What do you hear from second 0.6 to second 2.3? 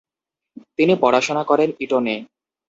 তিনি পড়াশোনা করেন ইটনে।